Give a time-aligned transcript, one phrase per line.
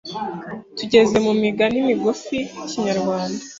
[0.77, 3.39] tugeze mu migani migufi y’ikinyarwanda